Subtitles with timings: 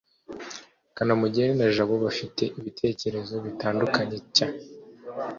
[0.95, 4.43] kanamugire na jabo bafite ibitekerezo bitandukanye cy